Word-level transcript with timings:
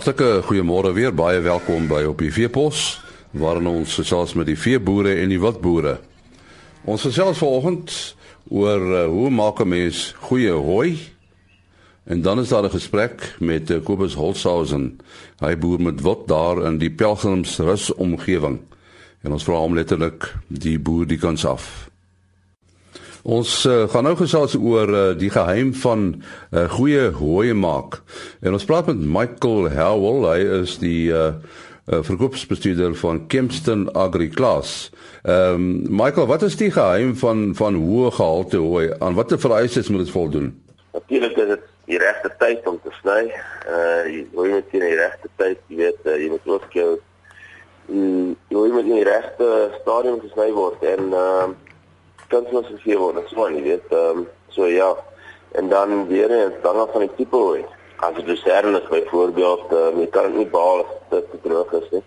Hartlike 0.00 0.40
goeiemôre 0.48 0.94
weer. 0.96 1.10
Baie 1.12 1.42
welkom 1.44 1.84
by 1.84 2.06
op 2.08 2.22
die 2.22 2.30
Veepos 2.32 3.02
waarin 3.36 3.66
ons 3.68 3.98
gesels 4.00 4.32
met 4.32 4.46
die 4.48 4.56
veeboere 4.56 5.12
en 5.20 5.28
die 5.28 5.36
wildboere. 5.36 5.98
Ons 6.88 7.04
gesels 7.04 7.36
vanoggend 7.42 7.92
oor 8.48 8.80
uh, 8.80 9.02
hoe 9.12 9.28
maak 9.28 9.60
'n 9.60 9.68
mens 9.68 10.14
goeie 10.24 10.56
hooi? 10.56 10.96
En 12.08 12.22
dan 12.22 12.40
is 12.40 12.48
daar 12.48 12.64
'n 12.64 12.72
gesprek 12.72 13.36
met 13.40 13.70
uh, 13.70 13.84
Kobus 13.84 14.14
Holshausen. 14.14 14.98
Hy 15.44 15.56
boer 15.56 15.80
met 15.80 16.00
wild 16.00 16.28
daar 16.28 16.64
in 16.64 16.78
die 16.78 16.90
Pelgrimsrus 16.90 17.92
omgewing. 17.94 18.58
En 19.20 19.32
ons 19.32 19.44
vra 19.44 19.60
hom 19.60 19.74
letterlik 19.74 20.32
die 20.48 20.78
boer 20.78 21.06
die 21.06 21.18
kans 21.18 21.44
af. 21.44 21.89
Ons 23.22 23.66
uh, 23.68 23.84
gaan 23.92 24.06
nou 24.08 24.14
gesels 24.16 24.54
oor 24.56 24.88
uh, 24.88 25.00
die 25.18 25.30
geheim 25.30 25.74
van 25.76 26.22
uh, 26.52 26.64
goeie 26.72 27.10
hooi 27.18 27.52
maak. 27.52 28.00
En 28.40 28.56
ons 28.56 28.64
praat 28.64 28.86
met 28.88 29.02
Michael 29.04 29.68
Howell, 29.74 30.24
hy 30.30 30.62
is 30.62 30.78
die 30.80 31.12
uh, 31.12 31.34
uh, 31.90 32.00
verkoopsbestuurder 32.06 32.96
van 32.96 33.26
Kempston 33.28 33.88
Agri 33.92 34.30
Class. 34.32 34.90
Ehm 35.22 35.54
um, 35.54 35.96
Michael, 36.00 36.26
wat 36.26 36.42
is 36.42 36.56
die 36.56 36.70
geheim 36.72 37.12
van 37.20 37.50
van 37.54 37.76
hoë 37.76 38.10
gehalte 38.16 38.56
hooi? 38.56 38.88
Aan 38.98 39.14
watter 39.14 39.38
vereistes 39.38 39.88
moet 39.88 40.06
dit 40.06 40.14
voldoen? 40.16 40.54
Natuurlik 40.92 41.36
is 41.36 41.48
dit 41.54 41.66
die 41.92 41.98
regte 41.98 42.32
tyd 42.38 42.66
om 42.66 42.80
te 42.82 42.92
sny. 43.02 43.28
Uh 43.68 44.04
jy 44.08 44.24
moet 44.32 44.72
in 44.72 44.86
die 44.86 44.96
regte 44.96 45.28
tyd, 45.36 45.58
jy 45.68 45.76
weet, 45.76 46.00
uh, 46.06 46.16
jy 46.16 46.28
moet 46.32 46.46
ook 46.48 46.72
jy 46.72 46.86
moet 48.48 48.86
in 48.86 48.94
die 48.94 49.04
regte 49.04 49.70
stadium 49.80 50.20
gesny 50.22 50.52
word 50.56 50.80
en 50.94 51.12
ehm 51.12 51.50
uh, 51.50 51.68
kan 52.30 52.46
ons 52.54 52.68
gesê 52.70 52.96
word, 52.98 53.26
so 53.30 53.48
nie 53.50 53.64
weet, 53.66 53.86
ehm 53.90 54.22
um, 54.22 54.28
so 54.54 54.66
ja. 54.70 54.94
En 55.58 55.68
dan 55.68 56.06
weer 56.06 56.30
eens 56.30 56.54
dan 56.62 56.78
af 56.78 56.92
van 56.92 57.00
die 57.00 57.14
tipe 57.16 57.36
hoe. 57.36 57.64
As 57.96 58.14
dit 58.14 58.38
sterren 58.38 58.74
is 58.78 58.88
byvoorbeeld, 58.88 59.72
uh, 59.72 59.90
jy 59.98 60.06
kan 60.14 60.30
nie 60.36 60.46
behaal 60.46 60.84
as 60.84 60.92
dit 61.10 61.30
te 61.30 61.40
droog 61.42 61.72
is 61.80 61.88
nie. 61.90 62.02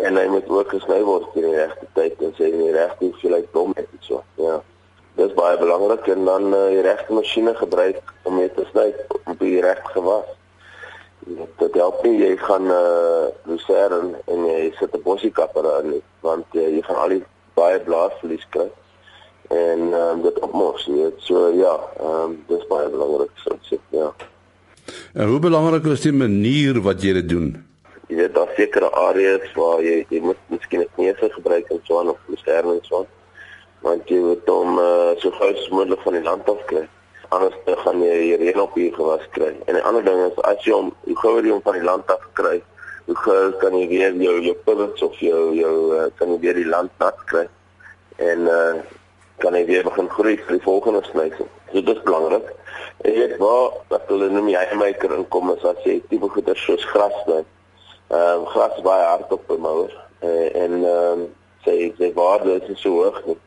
En 0.00 0.16
hy 0.16 0.24
moet 0.32 0.48
ook 0.48 0.72
gesny 0.72 1.02
word 1.04 1.28
teen 1.34 1.50
die 1.50 1.58
regte 1.58 1.86
tyd 1.98 2.24
en 2.24 2.32
sê 2.38 2.48
die 2.54 2.72
regte 2.72 3.04
hoeveelheid 3.04 3.52
dom 3.52 3.76
het 3.76 3.88
dit 3.90 4.08
so. 4.08 4.22
Ja. 4.40 4.58
Dit 5.20 5.28
is 5.28 5.36
baie 5.36 5.58
belangrik 5.60 6.08
en 6.16 6.24
dan 6.24 6.48
uh, 6.48 6.64
die 6.72 6.84
regte 6.88 7.12
masjiene 7.12 7.54
gebruik 7.60 8.14
om 8.22 8.40
dit 8.40 8.56
te 8.56 8.64
sny 8.72 8.88
op 9.20 9.38
die 9.38 9.60
regte 9.60 9.96
gewas. 9.98 10.36
Dit 11.60 11.76
help 11.78 12.00
nie 12.02 12.16
jy 12.24 12.36
gaan 12.40 12.72
eh 12.72 12.78
uh, 12.80 13.26
lucerne 13.52 14.22
en 14.32 14.46
jy 14.48 14.72
sit 14.80 14.96
'n 14.96 15.04
bossie 15.04 15.30
kapper 15.30 15.68
aan 15.76 15.90
nie, 15.90 16.02
want 16.24 16.46
uh, 16.56 16.68
jy 16.72 16.80
gaan 16.88 17.04
al 17.04 17.18
die 17.18 17.24
baie 17.54 17.78
blaasverlies 17.84 18.48
kry 18.48 18.70
en 19.52 19.80
ehm 19.92 20.10
um, 20.10 20.22
dit 20.22 20.38
opmors 20.38 20.86
weet. 20.86 21.18
So 21.28 21.48
ja 21.56 21.74
ehm 22.00 22.20
um, 22.22 22.38
dis 22.48 22.64
baie 22.70 22.88
belangrik 22.88 23.30
so 23.44 23.58
sê 23.68 23.78
ja. 23.96 24.12
En 25.14 25.28
hoe 25.28 25.38
belangrik 25.38 25.84
is 25.84 26.06
die 26.06 26.12
manier 26.12 26.80
wat 26.80 27.02
jy 27.02 27.12
dit 27.20 27.28
doen? 27.28 27.52
Jy 28.08 28.16
weet 28.16 28.34
daar 28.34 28.52
sekere 28.56 28.90
areas 29.08 29.44
waar 29.58 29.84
jy 29.84 29.98
jy 30.08 30.20
moet 30.20 30.40
miskien 30.54 30.80
'n 30.80 30.88
kneuse 30.96 31.30
gebruik 31.36 31.70
en 31.70 31.80
so 31.84 32.00
aan 32.00 32.14
of 32.14 32.18
beskerming 32.26 32.80
so 32.88 33.06
want 33.82 34.08
jy 34.08 34.18
moet 34.24 34.48
hom 34.48 34.78
uh, 34.78 35.12
so 35.18 35.30
gou 35.30 35.52
as 35.52 35.68
moontlik 35.68 36.02
van 36.06 36.18
die 36.18 36.26
land 36.30 36.48
af 36.48 36.64
kry. 36.66 36.88
Anders 37.28 37.56
dan 37.64 37.78
gaan 37.84 38.02
jy 38.02 38.18
hierheen 38.22 38.60
op 38.60 38.74
hier 38.74 38.94
gewas 38.94 39.26
kry. 39.30 39.54
En 39.66 39.74
'n 39.74 39.86
ander 39.88 40.04
ding 40.04 40.20
is 40.30 40.42
as 40.42 40.64
jy 40.64 40.72
hom 40.72 40.92
hoe 41.04 41.16
gouer 41.16 41.44
jy 41.44 41.50
hom 41.50 41.62
van 41.62 41.78
die 41.80 41.88
land 41.90 42.06
af 42.10 42.28
kry 42.32 42.62
hoe 43.06 43.16
gou 43.16 43.52
kan 43.58 43.74
jy 43.74 43.86
weer 43.90 44.14
jou 44.14 44.36
jou 44.40 44.54
pivots 44.64 45.02
of 45.02 45.18
jou 45.20 45.54
jou 45.56 45.74
uh, 45.96 46.06
kan 46.18 46.30
jy 46.30 46.38
weer 46.44 46.58
die 46.60 46.68
land 46.68 46.90
nat 47.02 47.18
kry. 47.30 47.46
En 48.22 48.46
uh, 48.46 48.74
kan 49.42 49.56
hy 49.58 49.64
weer 49.66 49.84
begin 49.86 50.08
groei 50.08 50.36
vir 50.38 50.56
die 50.56 50.64
volgende 50.64 51.02
snyting. 51.10 51.48
So 51.72 51.80
dit 51.80 51.96
is 51.96 52.02
belangrik. 52.06 52.50
En 53.02 53.14
weet 53.18 53.36
waar 53.42 53.70
dat 53.90 54.02
hulle 54.06 54.28
noem 54.30 54.48
jy 54.52 54.64
maker 54.78 55.14
inkom 55.16 55.50
is 55.56 55.64
as 55.66 55.80
jy 55.86 55.98
tipe 56.10 56.28
goeder 56.34 56.58
soos 56.58 56.84
gras 56.94 57.16
doen. 57.26 57.46
Ehm 58.12 58.42
um, 58.42 58.48
gras 58.54 58.82
baie 58.86 59.06
hard 59.08 59.32
op 59.32 59.46
bemouer 59.50 59.94
uh, 60.22 60.48
en 60.64 60.76
ehm 60.82 61.22
um, 61.22 61.24
sê 61.64 61.74
sê 61.98 62.12
waarde 62.14 62.60
is 62.68 62.80
so 62.80 63.02
hoog 63.02 63.18
nie. 63.26 63.38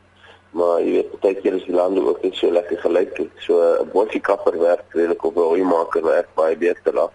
Maar 0.56 0.80
jy 0.84 0.92
weet 0.96 1.14
baie 1.22 1.38
keer 1.40 1.56
is 1.58 1.68
die 1.68 1.76
lande 1.76 2.02
ook 2.04 2.20
nie 2.24 2.32
so 2.36 2.50
lekker 2.52 2.82
gelyk 2.84 3.18
nie. 3.18 3.30
So 3.46 3.60
'n 3.62 3.92
bosie 3.92 4.20
kapper 4.20 4.58
werk 4.58 4.84
redelik 4.98 5.24
op 5.24 5.36
'n 5.36 5.48
hoëmaker 5.52 6.04
werk 6.04 6.28
baie 6.34 6.56
beter 6.56 7.00
af. 7.06 7.12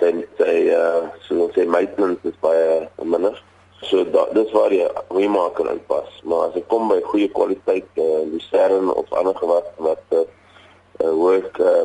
Sy 0.00 0.12
sy 0.38 0.56
eh 0.70 0.78
uh, 0.78 1.04
so 1.28 1.50
sê 1.56 1.66
maintenance 1.66 2.24
is 2.32 2.40
baie 2.40 2.88
minder. 3.02 3.42
So 3.82 4.04
da, 4.04 4.24
dis 4.32 4.50
waar 4.56 4.72
jy 4.72 4.86
wie 5.12 5.28
maak 5.28 5.54
kan 5.58 5.80
pas. 5.86 6.08
Maar 6.24 6.48
as 6.48 6.56
ek 6.56 6.68
kom 6.72 6.88
by 6.88 7.00
goeie 7.04 7.28
kwaliteit 7.28 7.88
eh 8.00 8.02
uh, 8.02 8.24
lucerne 8.32 8.94
of 8.94 9.12
ander 9.12 9.36
gewas 9.36 9.68
wat 9.76 10.02
eh 10.16 10.24
uh, 11.04 11.12
werk 11.12 11.58
uh, 11.60 11.84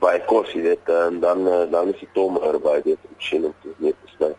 by 0.00 0.18
kos 0.26 0.52
jy 0.56 0.62
dit 0.62 0.88
en 0.88 1.20
dan 1.20 1.46
uh, 1.46 1.64
dan 1.70 1.92
is 1.92 2.00
die 2.00 2.08
tomer 2.16 2.58
by 2.60 2.80
dit 2.84 2.98
masjien 3.16 3.44
om 3.44 3.54
te 3.62 3.74
net 3.76 3.96
te 4.00 4.14
sny. 4.16 4.32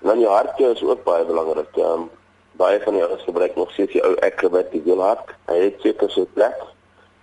En 0.00 0.12
dan 0.12 0.20
jou 0.20 0.30
hartjie 0.30 0.70
is 0.70 0.82
ook 0.82 1.04
baie 1.04 1.24
belangrik. 1.24 1.76
Um, 1.76 2.10
baie 2.56 2.80
van 2.80 2.94
die 2.94 3.02
ouens 3.02 3.22
gebruik 3.26 3.56
nog 3.56 3.70
steeds 3.72 3.92
die 3.92 4.04
ou 4.06 4.14
acrobat 4.22 4.70
die 4.70 4.82
wielhart. 4.86 5.34
Hy 5.50 5.58
het 5.66 5.80
seker 5.82 6.10
so 6.10 6.28
plek, 6.38 6.60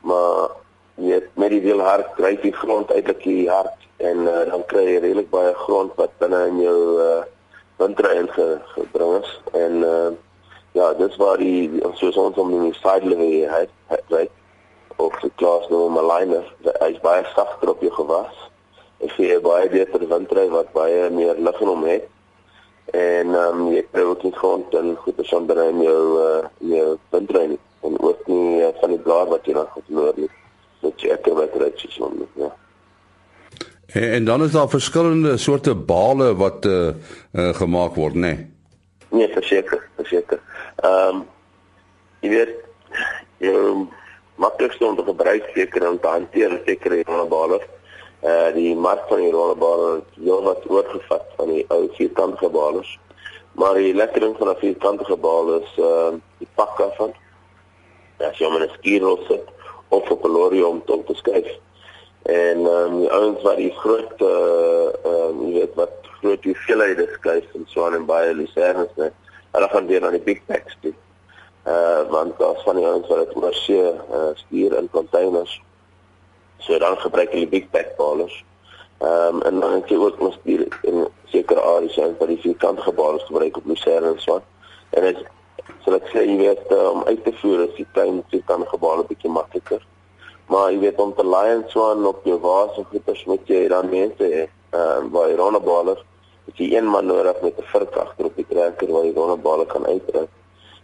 maar 0.04 0.58
jy 1.00 1.16
weet 1.16 1.30
met 1.40 1.54
die 1.56 1.62
wielhart 1.64 2.12
kry 2.18 2.36
jy 2.44 2.52
grond 2.52 2.92
uitlik 2.92 3.24
die 3.24 3.50
hart 3.50 3.88
en 4.04 4.26
uh, 4.28 4.44
dan 4.50 4.66
kry 4.68 4.84
jy 4.90 4.98
redelik 5.00 5.30
baie 5.32 5.54
grond 5.64 5.96
wat 5.96 6.12
binne 6.20 6.42
in 6.50 6.60
jou 6.66 6.80
uh, 7.00 7.22
windrein 7.82 8.30
ge, 8.36 8.48
gebring 8.76 9.18
is 9.22 9.32
en 9.58 9.82
uh, 9.88 10.12
ja, 10.78 10.94
dis 11.00 11.18
waar 11.20 11.42
die 11.42 11.82
soos 12.00 12.20
ons 12.22 12.38
om 12.40 12.54
die 12.54 12.78
sideline 12.80 13.50
het, 13.52 13.74
het 13.92 14.14
right 14.14 14.32
of 15.02 15.20
die 15.20 15.32
klas 15.36 15.68
nou 15.70 15.90
'n 15.90 16.06
liner, 16.14 16.46
hy's 16.80 17.00
baie 17.02 17.26
sagter 17.36 17.70
op 17.70 17.82
jou 17.82 17.92
gewas. 17.92 18.36
Ek 19.02 19.12
sien 19.18 19.42
baie 19.42 19.70
beter 19.70 20.08
windrein 20.08 20.52
wat 20.52 20.74
baie 20.74 21.10
meer 21.10 21.36
lig 21.38 21.62
in 21.62 21.68
hom 21.68 21.84
het. 21.84 22.06
En 22.94 23.36
ehm 23.36 23.62
um, 23.62 23.74
jy 23.74 23.84
kry 23.92 24.04
ook 24.04 24.24
nie 24.24 24.36
grond 24.36 24.74
en 24.76 24.96
goed 25.04 25.20
as 25.20 25.34
onder 25.34 25.64
in 25.64 25.82
jou 25.82 26.04
uh, 26.22 26.46
jou 26.60 26.98
windrein 27.10 27.58
en 27.82 28.00
ook 28.00 28.28
nie 28.28 28.62
uh, 28.62 28.74
van 28.82 28.90
die 28.90 29.00
blaar 29.00 29.28
wat 29.28 29.46
jy 29.46 29.54
dan 29.54 29.70
verloor 29.74 30.14
nie. 30.16 30.30
Dit 30.82 31.02
jy 31.02 31.10
ek 31.18 31.32
wat 31.34 31.56
reg 31.56 31.86
is 31.86 32.00
om 32.00 32.28
ja. 32.36 32.52
En, 33.94 34.12
en 34.12 34.26
dan 34.26 34.44
is 34.44 34.52
daar 34.52 34.70
verskillende 34.70 35.38
soorte 35.38 35.76
bale 35.76 36.36
wat 36.36 36.66
uh, 36.66 36.88
uh 37.32 37.54
gemaak 37.54 37.96
word, 37.96 38.14
né? 38.14 38.20
Nee? 38.20 38.48
nee, 39.10 39.28
verseker, 39.28 39.88
verseker. 39.96 40.40
Ehm 40.76 41.16
um, 41.16 41.28
jy 42.22 42.30
weet 42.30 42.52
jy 43.42 43.54
maklikste 44.36 44.86
om 44.86 44.96
te 44.96 45.04
gebruik 45.04 45.50
seker 45.54 45.88
om 45.90 46.00
te 46.00 46.08
hanteer 46.08 46.60
seker 46.66 47.02
rollebale. 47.04 47.60
Uh 48.24 48.50
die 48.56 48.76
mark 48.76 49.08
van 49.10 49.24
die 49.26 49.32
rollebale 49.32 50.04
jy 50.16 50.38
wat 50.46 50.70
oorgevat 50.70 51.26
van 51.38 51.52
die 51.52 51.66
ou 51.68 51.88
vierkantige 51.98 52.50
bale. 52.50 52.84
Maar 53.60 53.82
die 53.82 53.96
lekker 53.96 54.22
ding 54.22 54.38
van 54.38 54.50
'n 54.50 54.62
vierkantige 54.62 55.18
bal 55.18 55.56
is 55.60 55.74
uh 55.78 56.14
die 56.38 56.48
pak 56.56 56.80
af. 56.80 57.02
As 58.22 58.38
jy 58.38 58.46
hom 58.46 58.56
in 58.62 58.70
'n 58.70 58.78
skierrol 58.78 59.20
sit 59.28 59.46
of 59.90 60.10
op 60.10 60.24
'n 60.26 60.32
lorry 60.32 60.62
om 60.62 60.82
te 60.86 61.14
skuif 61.14 61.52
en 62.24 62.66
ehm 62.66 62.94
um, 62.94 63.08
ouens 63.08 63.42
wat 63.42 63.58
die 63.58 63.72
groot 63.72 64.22
eh 64.22 64.88
ehm 65.12 65.40
uh, 65.42 65.48
jy 65.48 65.54
weet 65.60 65.74
wat 65.76 66.10
groot 66.22 66.44
hoeveelhede 66.44 67.08
skuif 67.14 67.54
en 67.54 67.66
so 67.68 67.86
aan 67.86 67.96
en 67.98 68.06
baie 68.06 68.34
lisernes 68.34 68.94
net 68.96 69.14
hulle 69.52 69.70
gaan 69.70 69.88
weer 69.88 70.02
na 70.02 70.12
die 70.14 70.22
big 70.22 70.46
packs 70.46 70.78
toe. 70.82 70.94
Uh, 71.66 72.02
want 72.10 72.38
daar's 72.40 72.64
van 72.64 72.76
die 72.76 72.86
ouens 72.86 73.08
wat 73.08 73.26
dit 73.26 73.36
oor 73.36 73.54
see 73.54 73.82
uh, 73.90 74.30
stuur 74.34 74.78
in 74.78 74.90
containers. 74.90 75.62
So 76.58 76.78
dan 76.78 76.98
gebruik 76.98 77.32
hulle 77.32 77.48
big 77.48 77.70
pack 77.70 77.96
balers. 77.98 78.44
Ehm 79.02 79.36
um, 79.36 79.42
en 79.42 79.60
dan 79.60 79.74
het 79.74 79.90
jy 79.90 79.98
ook 79.98 80.20
mos 80.20 80.40
die 80.44 80.68
in 80.82 81.08
sekere 81.26 81.62
areas 81.62 81.98
en 81.98 82.16
vir 82.20 82.36
die 82.36 82.42
vierkantige 82.46 82.92
balers 82.92 83.26
gebruik 83.30 83.58
op 83.58 83.66
lisernes 83.66 84.14
en 84.14 84.22
so 84.22 84.36
aan. 84.36 84.50
En 84.90 85.10
dit 85.10 85.26
sal 85.86 85.98
ek 85.98 86.10
sê 86.14 86.26
jy 86.28 86.38
weet 86.38 86.76
om 86.78 87.04
uit 87.04 87.24
te 87.26 87.34
voer 87.42 87.66
is 87.66 87.76
die 87.80 87.88
klein 87.98 88.22
vierkantige 88.30 88.78
balers 88.78 89.10
bietjie 89.10 89.34
makliker. 89.34 89.82
Maar 90.52 90.72
jy 90.74 90.80
weet 90.82 91.00
om 91.00 91.14
te 91.16 91.24
lion 91.24 91.62
swan 91.72 92.06
op 92.06 92.26
jou 92.28 92.36
waas 92.44 92.76
of 92.80 92.88
goeders 92.92 93.24
moet 93.30 93.48
jy 93.48 93.68
dan 93.72 93.88
mense 93.90 94.26
hê. 94.34 94.42
Ehm 94.76 95.06
uh, 95.06 95.12
waar 95.14 95.30
jy 95.30 95.38
rondeballer, 95.40 96.02
het 96.50 96.60
jy 96.60 96.68
een 96.74 96.90
man 96.92 97.08
nodig 97.08 97.40
met 97.46 97.60
'n 97.60 97.70
vurk 97.74 97.96
agter 98.04 98.26
op 98.26 98.36
die 98.36 98.48
trekker 98.50 98.92
waar 98.92 99.06
jy 99.06 99.14
rondeballer 99.16 99.66
kan 99.66 99.86
uitdruk. 99.86 100.28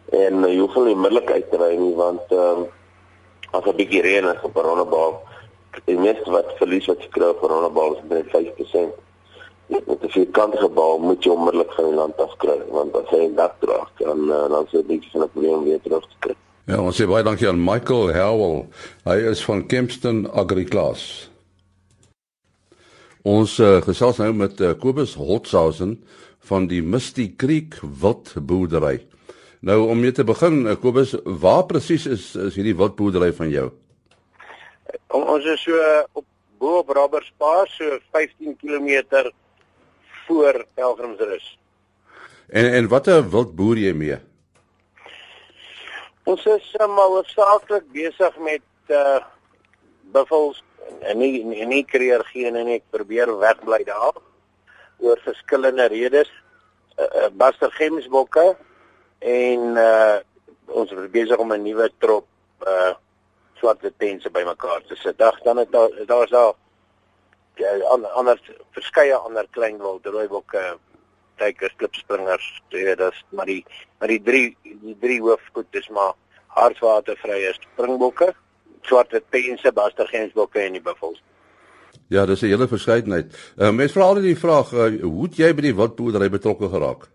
En 0.09 0.33
uh, 0.43 0.53
jy 0.53 0.59
hoef 0.59 0.75
nie 0.75 0.95
onmiddellik 0.95 1.31
uit 1.31 1.51
te 1.51 1.57
ry 1.57 1.73
nie 1.75 1.95
want 1.95 2.31
ehm 2.31 2.63
uh, 2.63 3.57
as 3.57 3.65
'n 3.65 3.75
bietjie 3.75 4.01
reën 4.07 4.31
is 4.31 4.47
op 4.47 4.55
'n 4.55 4.67
rondebal, 4.69 5.19
die 5.85 5.99
meeste 5.99 6.31
wat 6.31 6.57
verlies 6.61 6.87
wat 6.87 7.03
jy 7.03 7.09
kry 7.09 7.27
op 7.35 7.43
'n 7.43 7.51
rondebal 7.51 7.95
is 7.95 8.01
net 8.07 8.25
5%. 8.31 8.95
Met 9.67 10.03
'n 10.03 10.09
vierkantige 10.15 10.69
bal 10.69 10.99
moet 10.99 11.23
jy 11.23 11.31
onmiddellik 11.31 11.71
van 11.73 11.85
die 11.85 11.99
land 12.01 12.21
af 12.21 12.35
kry 12.37 12.59
want 12.69 12.95
as 12.95 13.09
hy 13.09 13.23
'n 13.27 13.35
dak 13.35 13.55
draag, 13.59 13.91
dan 13.99 14.19
uh, 14.31 14.47
dan 14.49 14.63
is 14.65 14.71
dit 14.71 14.87
'n 15.13 15.29
probleem 15.33 15.63
weer 15.63 15.81
terug 15.81 16.07
te 16.07 16.15
kry. 16.19 16.35
Ja, 16.67 16.81
ons 16.83 16.97
sê 16.99 17.05
baie 17.07 17.23
dankie 17.23 17.47
aan 17.47 17.61
Michael 17.63 18.09
Howell. 18.11 18.65
Hy 19.07 19.13
is 19.29 19.39
van 19.47 19.61
Kempston 19.71 20.25
Agri 20.35 20.65
Class. 20.67 21.29
Ons 23.23 23.53
uh, 23.63 23.77
gesels 23.85 24.19
nou 24.19 24.33
met 24.35 24.59
uh, 24.59 24.73
Kobus 24.75 25.13
Holzhausen 25.15 25.95
van 26.49 26.67
die 26.67 26.81
Misty 26.83 27.29
Creek 27.39 27.79
Wildboerdery. 27.79 28.99
Nou 29.63 29.79
om 29.93 30.03
mee 30.03 30.11
te 30.11 30.27
begin, 30.27 30.65
uh, 30.67 30.75
Kobus, 30.75 31.15
waar 31.23 31.63
presies 31.71 32.03
is 32.03 32.29
is 32.35 32.59
hierdie 32.59 32.75
wildboerdery 32.75 33.31
van 33.39 33.47
jou? 33.53 33.69
Ons 35.15 35.47
is 35.47 35.63
so 35.63 35.79
op 36.19 36.27
bo 36.59 36.81
op 36.83 36.91
Robertspaas, 36.99 37.79
so 37.79 37.95
15 38.11 38.59
km 38.59 39.29
voor 40.27 40.65
pelgrimsrus. 40.75 41.53
En 42.51 42.73
en 42.73 42.91
watter 42.91 43.23
wild 43.23 43.55
boer 43.55 43.79
jy 43.79 43.95
mee? 43.95 44.19
Ons 46.27 46.43
is 46.51 46.65
uh, 46.75 46.87
maar 46.91 47.11
hoofsaaklik 47.13 47.85
besig 47.95 48.37
met 48.43 48.91
uh 48.91 49.19
buffels 50.11 50.59
en 51.07 51.17
nie 51.19 51.39
en 51.43 51.69
nie 51.71 51.83
kreer 51.87 52.23
geen 52.31 52.55
en 52.59 52.67
ek 52.71 52.83
probeer 52.95 53.31
wegbly 53.39 53.79
daar 53.87 54.15
oor 55.03 55.21
verskillende 55.23 55.85
redes. 55.93 56.31
Uh, 56.99 57.07
uh 57.07 57.29
Buster 57.31 57.71
Gemsbokke 57.77 58.45
en 59.23 59.79
uh 59.79 60.19
ons 60.67 60.91
is 60.91 61.11
besig 61.15 61.39
om 61.39 61.53
'n 61.55 61.63
nuwe 61.63 61.87
trop 62.03 62.27
uh 62.67 62.91
swart 63.61 63.87
tense 63.97 64.29
bymekaar 64.29 64.83
te 64.87 64.99
sit. 64.99 65.17
Dag 65.17 65.39
dan 65.47 65.63
het 65.63 65.71
daar 65.71 65.95
daar's 66.11 66.35
daar 66.35 66.53
ja, 67.55 67.71
ander 68.19 68.41
verskeie 68.75 69.15
ander 69.15 69.47
klein 69.51 69.79
wild 69.79 70.05
rooibokke, 70.05 70.77
tykers, 71.37 71.73
klipspringers, 71.77 72.47
jy 72.69 72.83
weet 72.83 72.97
dis 72.97 73.23
maar 73.29 73.45
die 73.45 73.63
maar 73.99 74.07
die 74.07 74.21
drie 74.21 74.57
die 74.63 74.97
drie 75.01 75.19
hoofgoed 75.21 75.79
is 75.81 75.89
maar 75.89 76.13
hartswatervrye 76.57 77.53
springbokke, 77.53 78.33
swart 78.87 79.13
tense, 79.29 79.71
Buster 79.71 80.07
Gemsbokke 80.07 80.59
en 80.59 80.77
die 80.77 80.81
buffels. 80.81 81.21
Ja, 82.09 82.25
dis 82.25 82.41
'n 82.41 82.47
hele 82.47 82.67
verskeidenheid. 82.67 83.53
Uh, 83.57 83.71
mens 83.71 83.91
vra 83.91 84.03
altyd 84.03 84.23
die 84.23 84.39
vraag, 84.39 84.71
uh, 84.71 85.01
hoe 85.01 85.23
het 85.25 85.35
jy 85.37 85.53
by 85.53 85.61
die 85.61 85.75
wildboerdery 85.75 86.29
betrokke 86.29 86.69
geraak? 86.69 87.09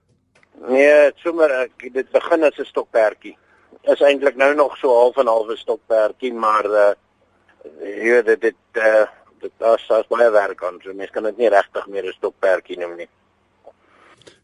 Nee, 0.68 1.10
sommer 1.16 1.50
ek 1.50 1.88
dit 1.92 2.10
begin 2.12 2.44
as 2.44 2.58
'n 2.58 2.64
stokperdjie. 2.64 3.36
Is 3.82 4.00
eintlik 4.00 4.36
nou 4.36 4.54
nog 4.54 4.76
so 4.76 4.88
half 4.88 5.16
en 5.16 5.26
half 5.26 5.48
'n 5.48 5.56
stokperdjie, 5.56 6.32
maar 6.32 6.66
uh 6.66 6.94
jy 7.80 8.10
weet 8.10 8.26
dit 8.26 8.40
dit 8.40 8.54
uh 8.76 9.06
dit 9.40 9.52
daar's 9.58 10.06
baie 10.08 10.30
werk 10.30 10.64
aan. 10.64 10.78
So 10.82 10.92
mense 10.94 11.12
kan 11.12 11.22
dit 11.22 11.36
nie 11.36 11.48
regtig 11.48 11.86
meer 11.86 12.04
'n 12.04 12.12
stokperdjie 12.12 12.78
noem 12.78 12.96
nie. 12.96 13.08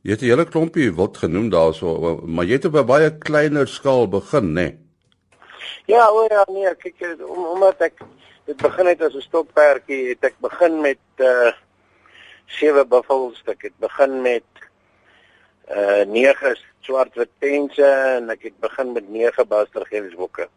Jy 0.03 0.11
het 0.11 0.21
'n 0.23 0.31
hele 0.31 0.45
klompie 0.45 0.95
wild 0.95 1.17
genoem 1.17 1.49
daarso, 1.50 2.21
maar 2.27 2.45
jy 2.45 2.53
het 2.53 2.65
op 2.65 2.75
'n 2.75 2.87
baie 2.87 3.19
kleiner 3.19 3.69
skaal 3.69 4.09
begin, 4.09 4.53
né? 4.53 4.53
Nee? 4.53 4.79
Ja, 5.87 6.11
o 6.12 6.27
ja, 6.29 6.45
nee, 6.53 6.75
kyk 6.77 7.17
om, 7.25 7.45
omdat 7.45 7.81
ek 7.81 8.03
dit 8.45 8.56
begin 8.56 8.87
het 8.87 9.03
as 9.03 9.15
'n 9.15 9.25
stokperdjie, 9.25 10.09
het 10.09 10.25
ek 10.25 10.37
begin 10.41 10.81
met 10.81 11.00
uh 11.17 11.53
sewe 12.47 12.85
buffels, 12.85 13.43
ek 13.47 13.62
het 13.62 13.77
begin 13.81 14.23
met 14.23 14.45
uh 15.69 16.05
9 16.05 16.56
swart-wit 16.81 17.31
pense 17.39 17.85
en 17.85 18.31
ek 18.31 18.43
het 18.43 18.61
begin 18.61 18.93
met 18.93 19.09
9 19.09 19.49
Buster 19.49 19.87
Gensbokke. 19.87 20.49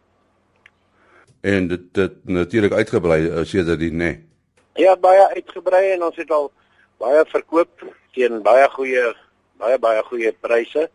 En 1.40 1.68
dit 1.68 1.94
dit 1.94 2.12
natuurlik 2.24 2.72
uitgebrei 2.72 3.44
jy 3.44 3.64
dit 3.64 3.80
nê. 3.80 3.96
Nee. 3.96 4.28
Ja, 4.74 4.96
baie 4.96 5.28
uitgebrei 5.34 5.90
en 5.92 6.02
ons 6.02 6.16
het 6.16 6.30
al 6.30 6.52
baie 6.98 7.24
verkoop 7.26 7.84
teen 8.12 8.42
baie 8.42 8.68
goeie 8.68 9.16
baie 9.60 9.78
baie 9.78 10.02
goeie 10.08 10.32
pryse. 10.32 10.88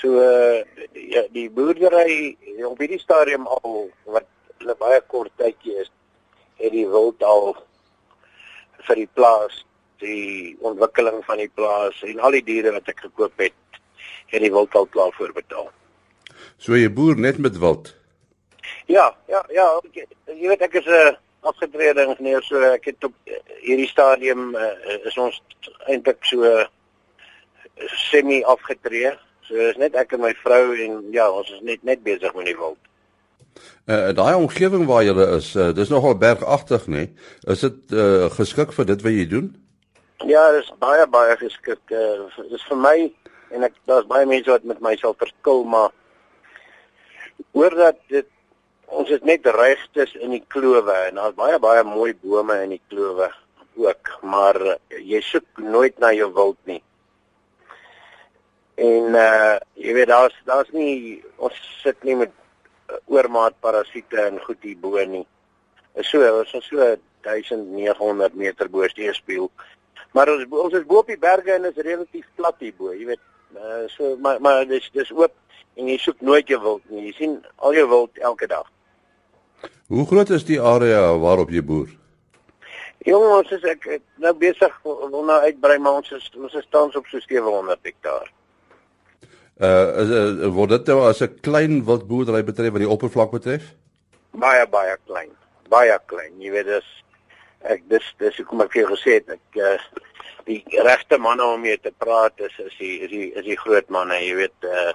So 0.00 0.20
uh, 0.20 0.64
ja, 0.92 1.24
die 1.32 1.48
boerdery 1.50 2.36
op 2.68 2.78
hierdie 2.82 3.00
stadium 3.00 3.46
al 3.46 3.88
wat 4.04 4.28
hulle 4.58 4.74
baie 4.78 5.00
kort 5.06 5.32
tydjie 5.40 5.78
is, 5.82 5.90
het 6.58 6.72
die 6.74 6.86
wild 6.86 7.22
al 7.22 7.54
vir 8.86 9.02
die 9.02 9.10
plaas 9.14 9.64
die 9.98 10.56
ontwikkeling 10.62 11.22
van 11.26 11.40
die 11.42 11.50
plaas 11.54 11.96
en 12.06 12.20
al 12.22 12.36
die 12.38 12.44
diere 12.46 12.72
wat 12.76 12.90
ek 12.92 13.06
gekoop 13.08 13.42
het, 13.42 13.78
het 14.30 14.42
die 14.44 14.52
wild 14.54 14.74
al 14.78 14.86
klaar 14.94 15.14
voorbetaal. 15.16 15.70
So 16.62 16.78
jy 16.78 16.90
boer 16.90 17.18
net 17.18 17.38
met 17.42 17.58
wild? 17.58 17.94
Ja, 18.86 19.10
ja, 19.28 19.42
ja, 19.52 19.66
okay. 19.76 20.06
jy 20.26 20.48
weet 20.52 20.62
ek 20.62 20.78
is 20.80 20.86
'n 20.86 20.94
uh, 20.94 21.16
afgetrede 21.40 22.04
ingenieur 22.04 22.42
so 22.42 22.60
ek 22.60 22.84
het 22.90 23.04
op 23.04 23.14
hierdie 23.62 23.88
stadium 23.88 24.54
uh, 24.54 24.74
is 25.06 25.16
ons 25.16 25.42
eintlik 25.86 26.24
so 26.24 26.44
uh, 26.44 26.66
semi 28.10 28.42
afgetree. 28.44 29.14
So 29.48 29.56
is 29.70 29.78
net 29.80 29.96
ek 29.96 30.12
en 30.16 30.24
my 30.26 30.34
vrou 30.42 30.74
en 30.76 31.00
ja, 31.14 31.30
ons 31.30 31.50
is 31.50 31.62
net 31.64 31.84
net 31.88 32.02
besig 32.04 32.34
met 32.36 32.50
die 32.50 32.56
wild. 32.58 32.80
Uh 33.88 34.12
daai 34.12 34.34
omgewing 34.36 34.84
waar 34.86 35.04
jy 35.06 35.14
is, 35.38 35.54
uh, 35.56 35.70
dis 35.74 35.88
nogal 35.92 36.18
bergagtig 36.20 36.86
nê. 36.86 37.06
Nee? 37.06 37.30
Is 37.54 37.64
dit 37.64 37.96
uh, 37.96 38.28
geskik 38.34 38.74
vir 38.76 38.90
dit 38.92 39.06
wat 39.06 39.16
jy 39.16 39.26
doen? 39.30 39.48
Ja, 40.26 40.50
dit 40.52 40.66
is 40.66 40.72
baie 40.82 41.06
baie 41.08 41.36
geskik. 41.40 41.80
Uh, 41.90 42.28
dis 42.50 42.66
vir 42.68 42.80
my 42.82 42.96
en 43.56 43.64
ek 43.64 43.78
daar's 43.88 44.08
baie 44.10 44.28
mense 44.28 44.52
wat 44.52 44.66
met 44.68 44.82
my 44.84 44.92
sal 45.00 45.16
verskil, 45.16 45.64
maar 45.64 45.94
hoor 47.56 47.76
dat 47.78 48.00
dit 48.12 48.28
ons 48.88 49.08
is 49.12 49.24
net 49.28 49.46
regtes 49.56 50.14
in 50.20 50.32
die 50.36 50.44
klowe 50.52 50.94
en 51.08 51.20
daar's 51.20 51.36
baie 51.36 51.58
baie 51.60 51.84
mooi 51.84 52.12
bome 52.20 52.56
in 52.64 52.76
die 52.76 52.82
klowe 52.92 53.30
ook, 53.78 54.10
maar 54.26 54.58
jy 54.90 55.20
soek 55.22 55.62
nooit 55.62 55.98
na 56.02 56.10
jou 56.16 56.28
wild 56.34 56.58
nie. 56.66 56.80
En 58.78 59.16
uh 59.18 59.56
jy 59.74 59.94
weet 59.96 60.10
daar's 60.12 60.36
daar's 60.46 60.70
nie 60.72 61.22
ons 61.36 61.56
sit 61.82 62.04
nie 62.06 62.16
met 62.16 62.34
oormaat 63.06 63.58
parasiete 63.60 64.20
en 64.22 64.40
goed 64.40 64.62
hier 64.62 64.78
bo 64.80 65.02
nie. 65.04 65.26
Is 65.98 66.10
so, 66.10 66.22
ons 66.22 66.54
is 66.54 66.68
so 66.70 66.94
1900 67.26 68.34
meter 68.38 68.70
bo 68.70 68.86
die 68.94 69.12
spieël 69.12 69.50
Maar 70.12 70.32
ons 70.32 70.46
ons 70.48 70.74
is 70.78 70.86
bo 70.88 71.02
op 71.02 71.10
die 71.10 71.18
berge 71.20 71.52
en 71.52 71.68
is 71.68 71.84
relatief 71.84 72.26
plat 72.38 72.56
hier 72.62 72.74
bo, 72.76 72.94
jy 72.94 73.04
weet. 73.12 73.22
Uh, 73.56 73.84
so 73.92 74.16
maar 74.22 74.40
maar 74.44 74.64
dis 74.68 74.88
dis 74.94 75.12
oop 75.16 75.34
en 75.78 75.88
jy 75.88 75.98
soek 76.02 76.20
nooit 76.24 76.48
jou 76.48 76.58
wild 76.62 76.82
nie. 76.90 77.08
Jy 77.08 77.14
sien 77.18 77.36
al 77.56 77.76
jou 77.76 77.86
wild 77.90 78.18
elke 78.30 78.48
dag. 78.50 78.66
Hoe 79.88 80.06
groot 80.06 80.30
is 80.36 80.44
die 80.48 80.60
area 80.60 81.02
waarop 81.18 81.52
jy 81.52 81.62
boer? 81.64 81.88
Jong, 83.06 83.24
ons 83.38 83.52
is 83.54 83.62
ek, 83.64 83.86
ek 83.98 84.02
nou 84.20 84.34
besig 84.36 84.74
om 84.84 85.14
nou 85.26 85.38
uitbrei, 85.44 85.78
maar 85.80 86.00
ons 86.00 86.10
is 86.16 86.26
ons 86.36 86.56
is 86.58 86.66
tans 86.74 86.96
op 86.98 87.06
so 87.08 87.22
700 87.24 87.78
hektaar. 87.86 88.26
Uh 89.58 89.86
is 90.02 90.10
uh, 90.14 90.48
word 90.54 90.70
dit 90.70 90.86
nou 90.86 91.00
as 91.08 91.22
'n 91.22 91.40
klein 91.42 91.84
wildboerdery 91.84 92.44
betref 92.44 92.72
wat 92.72 92.84
die 92.84 92.94
oppervlak 92.96 93.30
betref? 93.30 93.74
Baie 94.30 94.66
baie 94.66 94.96
klein. 95.06 95.30
Baie 95.68 95.98
klein. 96.06 96.40
Jy 96.40 96.50
weet 96.50 96.66
dis 96.66 96.88
ek 97.66 97.82
dis 97.90 98.06
dis 98.22 98.36
hoekom 98.38 98.62
ek 98.62 98.72
vir 98.72 98.82
jou 98.82 98.90
gesê 98.94 99.18
het 99.18 99.34
ek 99.34 99.58
uh, 99.58 99.76
die 100.46 100.62
regte 100.86 101.18
manne 101.18 101.44
om 101.44 101.60
mee 101.60 101.76
te 101.76 101.92
praat 102.04 102.38
is 102.48 102.54
is 102.62 102.76
die 102.78 102.94
is 103.04 103.10
die 103.10 103.26
is 103.34 103.44
die 103.44 103.58
groot 103.58 103.88
manne 103.90 104.18
jy 104.22 104.34
weet 104.38 104.68
uh, 104.68 104.92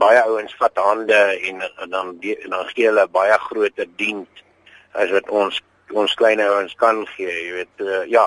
baie 0.00 0.22
ouens 0.24 0.54
vat 0.60 0.80
hande 0.80 1.20
en, 1.48 1.62
en 1.62 1.92
dan 1.92 2.16
die, 2.20 2.36
dan 2.48 2.66
gee 2.72 2.88
hulle 2.88 3.06
baie 3.12 3.36
groter 3.46 3.88
diens 4.00 4.44
as 4.92 5.12
wat 5.14 5.28
ons 5.42 5.60
ons 5.94 6.16
klein 6.18 6.40
ouens 6.42 6.74
kan 6.80 7.04
gee 7.14 7.30
jy 7.30 7.52
weet 7.60 7.84
uh, 7.84 8.02
ja 8.10 8.26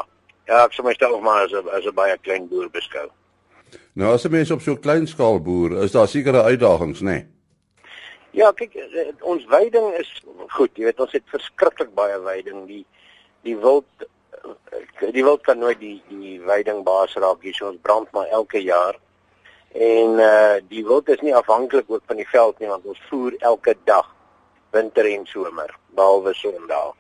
ja 0.49 0.63
ek 0.65 0.77
sou 0.77 0.85
myself 0.85 1.21
maar 1.25 1.47
as 1.47 1.53
'n 1.53 1.69
as 1.73 1.85
'n 1.85 1.95
baie 1.95 2.17
klein 2.21 2.47
boer 2.47 2.69
beskou 2.69 3.09
nou 3.99 4.13
as 4.13 4.25
'n 4.25 4.31
mens 4.31 4.51
op 4.51 4.61
so 4.61 4.75
klein 4.75 5.07
skaal 5.07 5.39
boer 5.39 5.83
is 5.83 5.91
daar 5.91 6.07
sekere 6.07 6.43
uitdagings 6.43 7.01
nê 7.01 7.11
nee? 7.11 7.27
Ja, 8.31 8.51
kyk, 8.51 8.75
ons 9.25 9.45
veiding 9.49 9.93
is 9.97 10.09
goed. 10.53 10.69
Jy 10.77 10.83
weet, 10.85 10.99
ons 10.99 11.11
het 11.11 11.23
verskriklik 11.33 11.89
baie 11.97 12.19
veiding. 12.21 12.67
Die 12.67 12.85
die 13.47 13.55
wild 13.57 13.85
die 15.13 15.23
wild 15.23 15.43
kan 15.43 15.59
nooit 15.59 15.79
die 15.79 15.97
die 16.09 16.39
veiding 16.45 16.83
baas 16.83 17.15
raak 17.19 17.43
hier 17.43 17.55
so 17.55 17.69
ons 17.69 17.81
brand 17.83 18.09
maar 18.15 18.27
elke 18.35 18.61
jaar 18.63 18.97
en 19.73 20.19
uh 20.23 20.57
die 20.69 20.83
wild 20.85 21.09
is 21.09 21.21
nie 21.25 21.35
afhanklik 21.35 21.89
ook 21.89 22.03
van 22.07 22.19
die 22.19 22.27
veld 22.31 22.59
nie 22.59 22.69
want 22.71 22.85
ons 22.85 23.01
voer 23.09 23.35
elke 23.51 23.75
dag 23.89 24.07
winter 24.75 25.07
en 25.07 25.25
somer 25.29 25.71
behalwe 25.95 26.33
sondag 26.37 26.95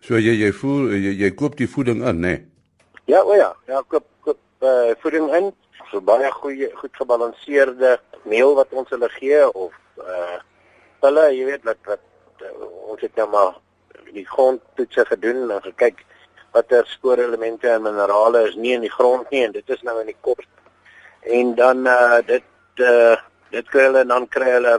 so 0.00 0.20
jy 0.20 0.36
jy 0.42 0.52
voer 0.60 0.96
jy, 0.96 1.14
jy 1.24 1.30
koop 1.40 1.56
die 1.60 1.70
voeding 1.70 2.04
in 2.04 2.20
nê 2.20 2.34
nee? 2.34 2.44
ja 3.12 3.22
o 3.22 3.36
ja 3.38 3.52
ja 3.68 3.82
koop 3.88 4.06
uh, 4.62 4.94
voeding 5.02 5.30
in 5.34 5.52
so 5.90 6.00
baie 6.00 6.30
goeie 6.40 6.70
goed 6.80 6.96
gebalanseerde 6.96 7.98
meel 8.24 8.54
wat 8.54 8.72
ons 8.72 8.90
hulle 8.90 9.08
gee 9.18 9.44
of 9.52 9.72
uh 10.02 10.38
hulle 11.04 11.28
jy 11.36 11.44
weet 11.46 11.64
wat 11.68 11.80
wat 11.86 12.02
uh, 12.42 12.52
ons 12.90 13.00
het 13.00 13.14
nou 13.16 13.28
maar 13.30 13.54
die 14.12 14.26
grondtoetse 14.26 15.04
gedoen 15.10 15.50
en 15.50 15.62
gekyk 15.62 16.04
watter 16.56 16.86
spoorelemente 16.88 17.68
en 17.68 17.82
minerale 17.82 18.46
is 18.48 18.56
nie 18.56 18.74
in 18.76 18.84
die 18.86 18.92
grond 18.92 19.30
nie 19.30 19.44
en 19.44 19.54
dit 19.56 19.72
is 19.76 19.82
nou 19.86 19.96
in 20.00 20.10
die 20.12 20.20
kos. 20.28 20.44
En 21.38 21.54
dan 21.58 21.86
uh 21.86 22.20
dit 22.26 22.84
uh 22.90 23.16
dit 23.52 23.72
kry 23.72 23.88
hulle 23.88 24.04
dan 24.12 24.28
kry 24.36 24.52
hulle 24.56 24.78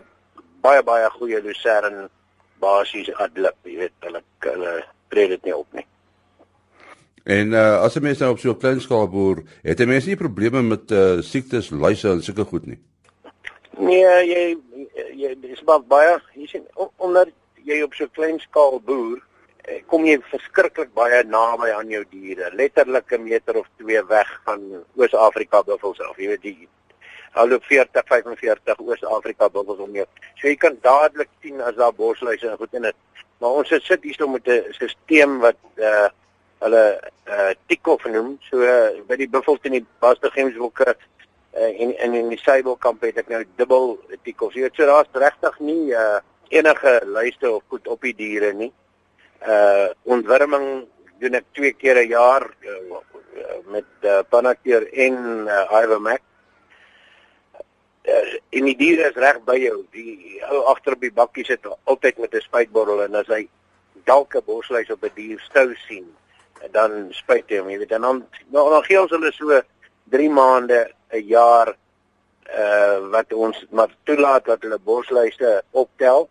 baie 0.66 0.84
baie 0.84 1.10
goeie 1.18 1.42
lucerne 1.42 2.08
basies 2.62 3.12
adlip, 3.24 3.58
jy 3.64 3.78
weet, 3.84 3.96
hulle 4.06 4.24
hulle 4.48 4.74
tree 5.14 5.30
dit 5.36 5.46
nie 5.46 5.56
op 5.56 5.78
nie. 5.78 5.86
En 7.28 7.52
uh 7.52 7.82
as 7.84 7.98
jy 7.98 8.02
mens 8.06 8.22
nou 8.24 8.30
op 8.32 8.40
so 8.40 8.54
'n 8.54 8.60
klein 8.60 8.80
skaal 8.82 9.08
boer, 9.12 9.42
het 9.64 9.80
jy 9.80 9.86
mens 9.86 10.06
nie 10.08 10.16
probleme 10.16 10.62
met 10.62 10.92
uh 10.92 11.20
siektes, 11.22 11.70
luise 11.70 12.08
en 12.10 12.22
sulke 12.24 12.46
goed 12.48 12.66
nie. 12.66 12.80
Nee, 13.78 14.12
jy 14.32 14.44
jy 15.12 15.34
dis 15.42 15.64
baie 15.66 16.14
jy 16.36 16.48
sien 16.48 16.64
omdat 16.98 17.34
jy 17.68 17.82
op 17.84 17.94
so 17.94 18.06
'n 18.06 18.16
klein 18.16 18.40
skaal 18.40 18.80
boer, 18.80 19.20
eh, 19.66 19.82
kom 19.88 20.06
jy 20.06 20.22
verskriklik 20.32 20.94
baie 20.94 21.24
naby 21.24 21.68
aan 21.76 21.90
jou 21.90 22.04
diere, 22.10 22.50
letterlik 22.56 23.12
'n 23.12 23.24
meter 23.24 23.58
of 23.60 23.68
2 23.78 24.04
weg 24.08 24.42
van 24.46 24.86
Oos-Afrika 24.96 25.64
buffels 25.64 26.00
af. 26.00 26.18
Jy 26.18 26.28
weet 26.28 26.42
die 26.42 26.68
halop 27.32 27.64
40 27.64 28.04
45 28.06 28.80
Oos-Afrika 28.80 29.50
buffels 29.50 29.80
om 29.80 29.94
jou. 29.94 30.06
So 30.36 30.48
jy 30.48 30.56
kan 30.56 30.78
dadelik 30.82 31.30
sien 31.42 31.62
as 31.62 31.76
daar 31.76 31.94
bosluise 31.94 32.48
en 32.48 32.58
goed 32.58 32.74
in 32.74 32.82
dit. 32.82 32.96
Maar 33.40 33.50
ons 33.50 33.68
sit 33.68 34.04
hierso 34.04 34.28
met 34.28 34.48
'n 34.48 34.64
stelsel 34.72 35.38
wat 35.40 35.58
uh 35.76 36.08
hulle 36.64 36.84
uh 37.28 37.52
Tikhoff 37.68 38.06
noem. 38.06 38.38
So 38.50 38.64
uh, 38.64 39.04
by 39.08 39.18
die 39.20 39.30
buffels 39.30 39.64
in 39.68 39.78
die 39.78 39.86
Bastegemsbokke 40.04 40.96
uh, 40.96 41.72
en 41.84 41.94
en 41.98 42.14
in 42.14 42.30
die 42.34 42.42
Seibelkamp 42.42 43.02
het 43.06 43.18
ek 43.18 43.30
nou 43.34 43.44
dubbel 43.60 43.98
Tikhoff. 44.24 44.56
Jy 44.56 44.68
weet 44.68 44.76
so 44.80 44.90
daar's 44.90 45.12
regtig 45.14 45.60
nie 45.60 45.94
uh 45.94 46.20
enige 46.50 47.02
luiste 47.06 47.52
of 47.52 47.64
goed 47.68 47.88
op 47.88 48.02
die 48.02 48.16
diere 48.16 48.54
nie. 48.54 48.72
Uh 49.44 49.90
ontwurming 50.04 50.88
doen 51.20 51.38
ek 51.40 51.50
twee 51.58 51.74
keer 51.74 52.00
'n 52.04 52.10
jaar 52.14 52.46
uh, 52.62 53.02
met 53.74 53.90
uh, 54.02 54.22
Panakeer 54.30 54.88
en 54.94 55.48
uh, 55.48 55.82
Ivermac. 55.84 56.22
En 58.50 58.64
die 58.64 58.76
diere 58.80 59.10
is 59.10 59.20
reg 59.20 59.42
by 59.44 59.58
jou. 59.60 59.82
Die 59.92 60.40
ou 60.48 60.64
agter 60.72 60.96
op 60.96 61.02
die 61.04 61.12
bakkie 61.12 61.46
sit 61.46 61.66
altyd 61.84 62.18
met 62.18 62.34
'n 62.34 62.46
spuitbottel 62.46 63.04
en 63.04 63.16
as 63.16 63.28
hy 63.28 63.48
dalk 64.06 64.36
'n 64.36 64.46
bosluis 64.46 64.92
op 64.92 65.04
'n 65.04 65.12
dier 65.16 65.40
stou 65.40 65.76
sien, 65.88 66.08
dan 66.72 67.08
spuit 67.12 67.50
hy 67.50 67.60
hom, 67.62 67.70
jy 67.70 67.82
weet. 67.82 67.92
En 67.98 68.02
dan 68.02 68.24
nou, 68.54 68.70
dan 68.70 68.84
gee 68.84 69.02
ons 69.02 69.12
hulle 69.12 69.32
so 69.36 69.62
3 70.14 70.30
maande 70.30 70.88
'n 71.12 71.24
jaar 71.28 71.76
uh 72.48 73.10
wat 73.12 73.34
ons 73.34 73.66
maar 73.70 73.92
toelaat 74.04 74.46
dat 74.46 74.62
hulle 74.62 74.80
bosluise 74.80 75.62
optel. 75.72 76.30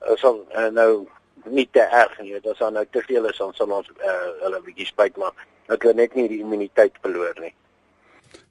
Ons 0.00 0.20
sal 0.20 0.44
uh, 0.56 0.68
nou 0.68 1.06
nie 1.44 1.68
te 1.70 1.80
erg 1.80 2.18
nie. 2.20 2.32
Dit 2.32 2.46
is 2.46 2.58
dan 2.58 2.72
nou 2.72 2.86
te 2.90 3.02
veel 3.06 3.28
is 3.30 3.38
dan 3.38 3.54
sal 3.54 3.70
ons 3.70 3.90
uh, 3.90 4.30
hulle 4.42 4.60
bietjie 4.66 4.86
spyt 4.86 5.16
maar 5.16 5.32
dat 5.66 5.82
hulle 5.82 5.94
net 6.02 6.14
nie 6.14 6.28
die 6.28 6.40
immuniteit 6.40 6.98
verloor 7.00 7.36
nie. 7.40 7.54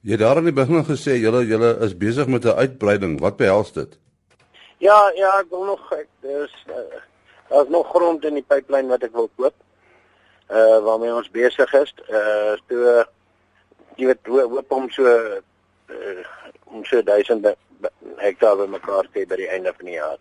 Jy 0.02 0.16
daar 0.16 0.40
in 0.40 0.48
die 0.48 0.56
begin 0.56 0.84
gesê 0.84 1.18
julle 1.20 1.44
julle 1.44 1.74
is 1.84 1.96
besig 1.96 2.26
met 2.26 2.44
'n 2.44 2.56
uitbreiding. 2.64 3.20
Wat 3.20 3.36
behels 3.36 3.72
dit? 3.72 3.98
Ja, 4.78 5.12
ja, 5.14 5.40
ek 5.40 5.50
wil 5.50 5.64
nog 5.64 5.92
ek 5.92 6.08
dis 6.20 6.52
uh, 6.68 7.00
daar's 7.48 7.68
nog 7.68 7.88
grond 7.88 8.24
in 8.24 8.34
die 8.34 8.46
pipeline 8.46 8.88
wat 8.88 9.02
ek 9.02 9.12
wil 9.12 9.28
koop. 9.36 9.54
Uh 10.50 10.78
waarmee 10.84 11.14
ons 11.14 11.30
besig 11.30 11.72
is. 11.72 11.94
Uh 12.10 12.56
so 12.68 13.04
jy 13.96 14.06
weet 14.10 14.26
hoop 14.26 14.72
om 14.72 14.90
so 14.90 15.06
uh, 15.06 16.24
om 16.64 16.84
so 16.84 17.02
duisende 17.02 17.54
hektaar 18.20 18.56
bymekaar 18.56 19.08
te 19.10 19.22
hê 19.22 19.26
by 19.28 19.38
die 19.40 19.48
einde 19.50 19.72
van 19.76 19.90
die 19.90 19.96
jaar. 19.98 20.18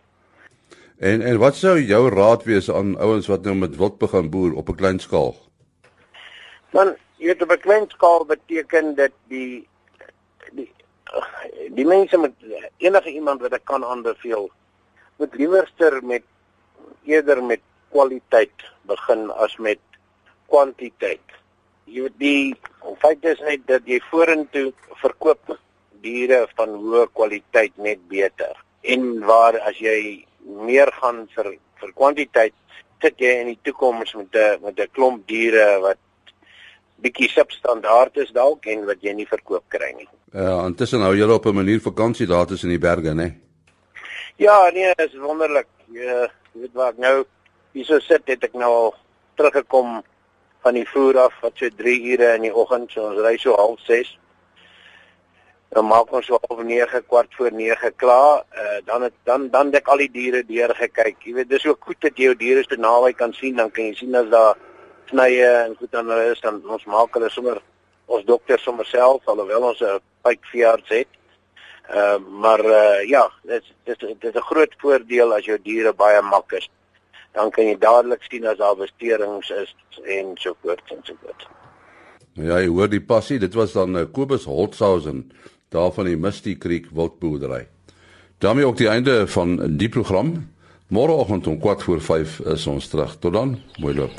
En 1.00 1.22
en 1.22 1.40
wat 1.40 1.56
sou 1.56 1.78
jou 1.80 2.02
raad 2.14 2.44
wees 2.48 2.70
aan 2.72 2.98
ouens 3.00 3.30
wat 3.32 3.46
nou 3.48 3.56
met 3.56 3.78
wild 3.80 3.98
begin 4.00 4.30
boer 4.30 4.56
op 4.60 4.70
'n 4.70 4.80
klein 4.82 5.00
skaal? 5.00 5.36
Man, 6.76 6.96
jy 7.18 7.32
weet 7.32 7.42
op 7.42 7.52
'n 7.52 7.66
klein 7.66 7.90
skaal 7.90 8.26
beteken 8.26 8.96
dit 8.96 9.14
die 9.28 9.68
die 10.52 10.72
die 11.70 11.86
mense 11.86 12.18
met 12.18 12.34
enige 12.78 13.12
iemand 13.12 13.42
wat 13.42 13.54
ek 13.54 13.66
kan 13.66 13.86
aanbeveel 13.86 14.50
moet 15.18 15.36
liewerster 15.36 16.04
met 16.04 16.24
eerder 17.04 17.44
met 17.44 17.62
kwaliteit 17.92 18.66
begin 18.82 19.32
as 19.32 19.58
met 19.58 19.80
kwantiteit. 20.50 21.36
Jy 21.90 22.06
weet 22.06 22.20
die 22.20 22.56
feit 23.02 23.26
is 23.26 23.42
net 23.48 23.66
dat 23.68 23.88
jy 23.90 24.00
vorentoe 24.12 24.72
verkoop 25.02 25.56
diere 26.04 26.46
van 26.58 26.76
hoë 26.82 27.08
kwaliteit 27.14 27.78
net 27.78 28.02
beter. 28.12 28.56
En 28.82 29.20
waar 29.26 29.60
as 29.70 29.80
jy 29.82 30.26
meer 30.70 30.92
gaan 31.02 31.28
vir 31.36 31.56
vir 31.80 31.92
kwantiteit 31.96 32.56
sit 33.02 33.22
jy 33.24 33.32
in 33.42 33.54
die 33.54 33.60
toekoms 33.64 34.14
met 34.16 34.36
'n 34.36 34.60
met 34.64 34.80
'n 34.80 34.94
klomp 34.94 35.28
diere 35.28 35.80
wat 35.82 36.00
bietjie 37.04 37.30
substandaard 37.30 38.18
is 38.18 38.32
dalk 38.32 38.66
en 38.66 38.86
wat 38.86 39.02
jy 39.02 39.14
nie 39.14 39.28
verkoop 39.28 39.64
kry 39.70 39.94
nie. 39.96 40.08
Ja, 40.34 40.66
intussen 40.66 41.02
hou 41.02 41.16
julle 41.16 41.34
op 41.34 41.46
'n 41.46 41.56
manier 41.56 41.80
vakansie 41.80 42.28
daar 42.28 42.46
tussen 42.46 42.70
die 42.70 42.80
berge, 42.80 43.14
né? 43.14 43.34
Ja, 44.36 44.70
nee, 44.74 44.94
dit 44.96 45.14
is 45.14 45.20
wonderlik. 45.20 45.68
Jy 45.92 46.30
weet 46.54 46.74
wat 46.74 46.98
nou 46.98 47.26
hierso 47.72 48.00
sit 48.00 48.28
het 48.28 48.44
ek 48.44 48.54
nou 48.54 48.72
al 48.74 48.96
teruggekom 49.36 50.04
van 50.64 50.74
die 50.74 50.88
voer 50.88 51.18
af 51.18 51.34
wat 51.42 51.54
so 51.56 51.70
3 51.70 52.00
ure 52.14 52.34
in 52.36 52.42
die 52.42 52.56
oggend, 52.56 52.92
so 52.92 53.10
ons 53.10 53.22
ry 53.24 53.38
so 53.38 53.56
half 53.56 53.80
6 53.88 54.18
dan 55.70 55.86
maak 55.86 56.10
ons 56.14 56.26
so 56.26 56.40
op 56.42 56.62
9 56.66 57.04
kwart 57.06 57.36
voor 57.38 57.52
9 57.54 57.96
klaar. 57.96 58.44
Uh, 58.54 58.80
dan 58.86 59.02
het, 59.02 59.14
dan 59.24 59.50
dan 59.50 59.70
dek 59.72 59.88
al 59.88 60.02
die 60.02 60.12
diere 60.12 60.42
deur 60.46 60.74
gekyk. 60.76 61.20
Jy 61.24 61.34
weet 61.34 61.50
dis 61.50 61.66
ook 61.66 61.84
goed 61.86 62.00
dat 62.02 62.18
jy 62.18 62.30
jou 62.30 62.38
diere 62.38 62.64
so 62.66 62.76
naby 62.76 63.14
kan 63.14 63.34
sien, 63.38 63.56
dan 63.56 63.70
kan 63.72 63.92
jy 63.92 64.00
sien 64.00 64.18
as 64.18 64.32
daar 64.34 64.58
snye 65.10 65.46
en 65.66 65.76
goed 65.78 65.92
dan 65.92 66.10
is 66.12 66.42
dan 66.42 66.62
ons 66.70 66.86
maak 66.86 67.14
hulle 67.18 67.30
sommer 67.34 67.62
ons 68.06 68.26
dokter 68.26 68.60
sommer 68.60 68.86
self 68.86 69.28
alhoewel 69.30 69.70
ons 69.70 69.82
'n 69.82 70.02
pypveearts 70.26 70.90
het. 70.90 71.08
Uh, 71.90 72.18
maar 72.18 72.66
uh, 72.66 73.10
ja, 73.10 73.30
dit 73.44 73.64
dit 73.86 74.00
dit 74.00 74.34
is 74.34 74.42
'n 74.42 74.50
groot 74.52 74.74
voordeel 74.78 75.34
as 75.34 75.46
jou 75.46 75.58
diere 75.62 75.94
baie 75.94 76.22
mak 76.22 76.52
is. 76.52 76.70
Dan 77.38 77.52
kan 77.52 77.66
jy 77.66 77.78
dadelik 77.80 78.24
sien 78.30 78.46
as 78.50 78.58
daar 78.58 78.76
besterings 78.80 79.50
is 79.50 79.74
en 80.06 80.36
so 80.40 80.56
voort 80.62 80.82
en 80.92 81.02
so 81.04 81.14
voort. 81.22 81.48
Ja, 82.34 82.60
jy 82.62 82.70
hoor 82.72 82.90
die 82.90 83.04
passie, 83.04 83.40
dit 83.40 83.54
was 83.54 83.74
dan 83.76 83.98
uh, 83.98 84.06
Kobus 84.12 84.48
Holtzhausen 84.48 85.32
daar 85.70 85.92
van 85.94 86.08
die 86.10 86.18
Misty 86.18 86.58
Creek 86.58 86.88
wildboerdery. 86.96 87.68
daarmee 88.40 88.66
ook 88.66 88.78
die 88.78 88.88
einde 88.88 89.28
van 89.28 89.78
die 89.78 89.90
program. 89.90 90.50
Môreoggend 90.88 91.48
om 91.48 91.60
4 91.62 91.80
voor 91.80 92.02
5 92.02 92.40
is 92.40 92.68
ons 92.68 92.88
terug. 92.88 93.18
Tot 93.20 93.34
dan, 93.34 93.60
mooi 93.80 93.96
loop. 93.96 94.12